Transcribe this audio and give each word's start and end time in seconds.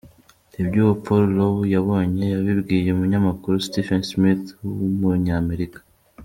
Ibyo 0.61 0.79
uwo 0.83 0.93
Paul 1.03 1.23
Lowe 1.37 1.63
yabonye, 1.75 2.23
yabibwiye 2.33 2.89
Umunyamakuru 2.91 3.55
Stephen 3.67 4.01
Smith 4.11 4.45
w’umunyamerika,. 4.63 5.79